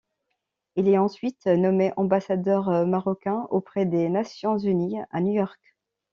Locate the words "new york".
5.21-5.59